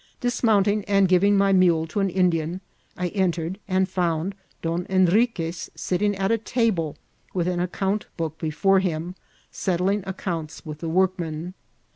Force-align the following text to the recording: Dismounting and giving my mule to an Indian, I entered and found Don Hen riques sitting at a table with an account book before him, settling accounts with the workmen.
Dismounting 0.19 0.83
and 0.85 1.07
giving 1.07 1.37
my 1.37 1.53
mule 1.53 1.85
to 1.85 1.99
an 1.99 2.09
Indian, 2.09 2.59
I 2.97 3.09
entered 3.09 3.59
and 3.67 3.87
found 3.87 4.33
Don 4.63 4.85
Hen 4.89 5.05
riques 5.05 5.69
sitting 5.75 6.15
at 6.15 6.31
a 6.31 6.39
table 6.39 6.97
with 7.35 7.47
an 7.47 7.59
account 7.59 8.07
book 8.17 8.39
before 8.39 8.79
him, 8.79 9.13
settling 9.51 10.03
accounts 10.07 10.65
with 10.65 10.79
the 10.79 10.89
workmen. 10.89 11.53